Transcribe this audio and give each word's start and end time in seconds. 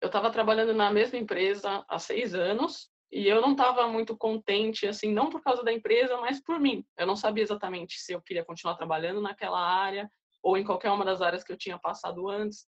eu 0.00 0.06
estava 0.06 0.30
trabalhando 0.30 0.72
na 0.72 0.90
mesma 0.90 1.18
empresa 1.18 1.84
há 1.88 1.98
seis 1.98 2.34
anos 2.34 2.90
e 3.12 3.26
eu 3.26 3.40
não 3.40 3.52
estava 3.52 3.86
muito 3.88 4.16
contente, 4.16 4.86
assim, 4.86 5.12
não 5.12 5.28
por 5.28 5.42
causa 5.42 5.62
da 5.62 5.72
empresa, 5.72 6.16
mas 6.18 6.40
por 6.40 6.60
mim. 6.60 6.84
Eu 6.96 7.06
não 7.06 7.16
sabia 7.16 7.42
exatamente 7.42 7.98
se 7.98 8.12
eu 8.12 8.22
queria 8.22 8.44
continuar 8.44 8.76
trabalhando 8.76 9.20
naquela 9.20 9.60
área 9.60 10.10
ou 10.42 10.56
em 10.56 10.64
qualquer 10.64 10.90
uma 10.90 11.04
das 11.04 11.20
áreas 11.20 11.44
que 11.44 11.52
eu 11.52 11.56
tinha 11.56 11.78
passado 11.78 12.28
antes. 12.28 12.66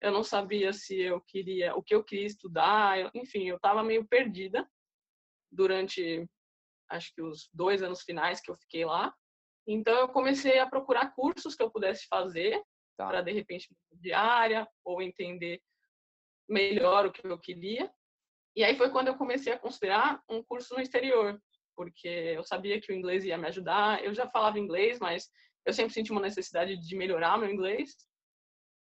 Eu 0.00 0.10
não 0.10 0.22
sabia 0.22 0.72
se 0.72 1.00
eu 1.00 1.20
queria, 1.20 1.74
o 1.74 1.82
que 1.82 1.94
eu 1.94 2.04
queria 2.04 2.26
estudar, 2.26 3.10
enfim, 3.14 3.44
eu 3.48 3.56
estava 3.56 3.82
meio 3.82 4.06
perdida 4.06 4.68
durante, 5.50 6.28
acho 6.90 7.14
que 7.14 7.22
os 7.22 7.48
dois 7.54 7.82
anos 7.82 8.02
finais 8.02 8.40
que 8.40 8.50
eu 8.50 8.56
fiquei 8.56 8.84
lá. 8.84 9.14
Então 9.66 9.94
eu 9.94 10.08
comecei 10.08 10.58
a 10.58 10.66
procurar 10.66 11.14
cursos 11.14 11.54
que 11.54 11.62
eu 11.62 11.70
pudesse 11.70 12.06
fazer 12.08 12.60
tá. 12.98 13.06
para 13.06 13.22
de 13.22 13.32
repente 13.32 13.68
de 13.92 14.12
área 14.12 14.68
ou 14.84 15.00
entender 15.00 15.62
melhor 16.48 17.06
o 17.06 17.12
que 17.12 17.26
eu 17.26 17.38
queria. 17.38 17.90
E 18.56 18.62
aí 18.62 18.76
foi 18.76 18.90
quando 18.90 19.08
eu 19.08 19.16
comecei 19.16 19.52
a 19.52 19.58
considerar 19.58 20.22
um 20.28 20.42
curso 20.42 20.74
no 20.74 20.80
exterior, 20.80 21.40
porque 21.76 22.08
eu 22.08 22.44
sabia 22.44 22.80
que 22.80 22.92
o 22.92 22.94
inglês 22.94 23.24
ia 23.24 23.38
me 23.38 23.48
ajudar. 23.48 24.04
Eu 24.04 24.14
já 24.14 24.28
falava 24.28 24.58
inglês, 24.58 24.98
mas 25.00 25.28
eu 25.66 25.72
sempre 25.72 25.92
senti 25.92 26.12
uma 26.12 26.20
necessidade 26.20 26.76
de 26.76 26.96
melhorar 26.96 27.38
meu 27.38 27.50
inglês. 27.50 27.96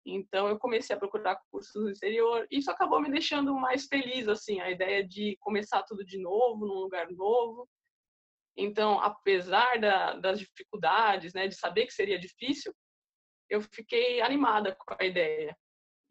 Então 0.06 0.48
eu 0.48 0.60
comecei 0.60 0.96
a 0.96 1.00
procurar 1.00 1.42
cursos 1.50 1.82
no 1.82 1.90
exterior. 1.90 2.46
Isso 2.52 2.70
acabou 2.70 3.02
me 3.02 3.10
deixando 3.10 3.54
mais 3.56 3.88
feliz, 3.88 4.28
assim, 4.28 4.60
a 4.60 4.70
ideia 4.70 5.06
de 5.08 5.38
começar 5.40 5.82
tudo 5.84 6.06
de 6.06 6.20
novo, 6.20 6.66
num 6.66 6.82
lugar 6.82 7.10
novo. 7.10 7.68
Então, 8.56 9.00
apesar 9.00 9.80
da, 9.80 10.14
das 10.16 10.40
dificuldades, 10.40 11.34
né, 11.34 11.48
de 11.48 11.56
saber 11.56 11.88
que 11.88 11.94
seria 11.94 12.20
difícil, 12.20 12.74
eu 13.50 13.62
fiquei 13.62 14.22
animada 14.22 14.76
com 14.76 14.96
a 15.00 15.06
ideia. 15.06 15.58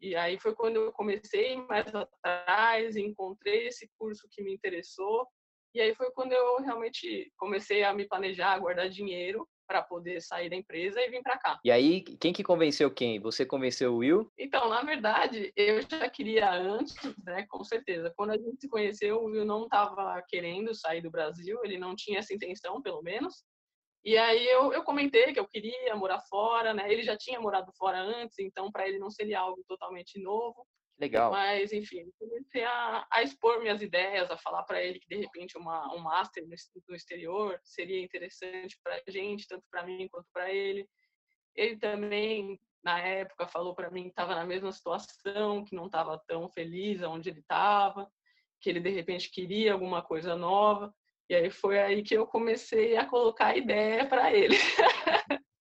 E 0.03 0.17
aí 0.17 0.37
foi 0.37 0.53
quando 0.53 0.75
eu 0.75 0.91
comecei 0.91 1.55
mais 1.55 1.87
atrás, 1.95 2.97
encontrei 2.97 3.67
esse 3.67 3.89
curso 3.97 4.27
que 4.29 4.43
me 4.43 4.53
interessou. 4.53 5.25
E 5.73 5.79
aí 5.79 5.95
foi 5.95 6.11
quando 6.11 6.33
eu 6.33 6.57
realmente 6.57 7.31
comecei 7.37 7.85
a 7.85 7.93
me 7.93 8.05
planejar, 8.05 8.51
a 8.51 8.59
guardar 8.59 8.89
dinheiro 8.89 9.47
para 9.65 9.81
poder 9.81 10.21
sair 10.21 10.49
da 10.49 10.57
empresa 10.57 10.99
e 10.99 11.09
vir 11.09 11.23
para 11.23 11.37
cá. 11.37 11.57
E 11.63 11.71
aí, 11.71 12.01
quem 12.01 12.33
que 12.33 12.43
convenceu 12.43 12.91
quem? 12.91 13.17
Você 13.21 13.45
convenceu 13.45 13.93
o 13.93 13.97
Will? 13.99 14.29
Então, 14.37 14.67
na 14.67 14.81
verdade, 14.81 15.53
eu 15.55 15.81
já 15.81 16.09
queria 16.09 16.51
antes, 16.51 16.93
né, 17.25 17.45
com 17.47 17.63
certeza. 17.63 18.11
Quando 18.17 18.31
a 18.31 18.37
gente 18.37 18.59
se 18.59 18.67
conheceu, 18.67 19.21
o 19.21 19.27
Will 19.27 19.45
não 19.45 19.63
estava 19.63 20.21
querendo 20.27 20.75
sair 20.75 21.01
do 21.01 21.09
Brasil, 21.09 21.61
ele 21.63 21.77
não 21.77 21.95
tinha 21.95 22.19
essa 22.19 22.33
intenção, 22.33 22.81
pelo 22.81 23.01
menos. 23.01 23.45
E 24.03 24.17
aí 24.17 24.45
eu, 24.47 24.73
eu 24.73 24.83
comentei 24.83 25.31
que 25.31 25.39
eu 25.39 25.47
queria 25.47 25.95
morar 25.95 26.19
fora, 26.21 26.73
né? 26.73 26.91
Ele 26.91 27.03
já 27.03 27.17
tinha 27.17 27.39
morado 27.39 27.71
fora 27.77 28.01
antes, 28.01 28.37
então 28.39 28.71
para 28.71 28.87
ele 28.87 28.99
não 28.99 29.09
seria 29.09 29.39
algo 29.39 29.63
totalmente 29.65 30.19
novo. 30.21 30.67
Legal. 30.99 31.31
Mas, 31.31 31.73
enfim, 31.73 32.11
comecei 32.19 32.63
a, 32.63 33.05
a 33.11 33.23
expor 33.23 33.61
minhas 33.61 33.81
ideias, 33.81 34.29
a 34.29 34.37
falar 34.37 34.63
para 34.63 34.83
ele 34.83 34.99
que, 34.99 35.07
de 35.07 35.15
repente, 35.15 35.57
uma, 35.57 35.93
um 35.93 35.99
master 35.99 36.45
no, 36.45 36.95
exterior 36.95 37.59
seria 37.63 38.01
interessante 38.01 38.77
para 38.83 39.01
a 39.07 39.11
gente, 39.11 39.47
tanto 39.47 39.65
para 39.71 39.83
mim 39.83 40.07
quanto 40.09 40.27
para 40.31 40.53
ele. 40.53 40.87
Ele 41.55 41.77
também, 41.77 42.59
na 42.83 42.99
época, 42.99 43.47
falou 43.47 43.73
para 43.73 43.89
mim 43.89 44.03
que 44.03 44.09
estava 44.09 44.35
na 44.35 44.45
mesma 44.45 44.71
situação, 44.71 45.65
que 45.65 45.75
não 45.75 45.87
estava 45.87 46.21
tão 46.27 46.47
feliz 46.49 47.01
onde 47.01 47.29
ele 47.29 47.39
estava, 47.39 48.09
que 48.61 48.69
ele, 48.69 48.79
de 48.79 48.89
repente, 48.89 49.31
queria 49.31 49.73
alguma 49.73 50.01
coisa 50.01 50.35
nova. 50.35 50.93
E 51.29 51.35
aí 51.35 51.49
foi 51.49 51.79
aí 51.79 52.03
que 52.03 52.15
eu 52.15 52.27
comecei 52.27 52.97
a 52.97 53.05
colocar 53.05 53.55
ideia 53.55 54.05
para 54.05 54.33
ele. 54.33 54.55